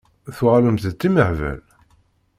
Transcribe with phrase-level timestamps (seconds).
[0.37, 1.59] Tuɣalemt d timehbal?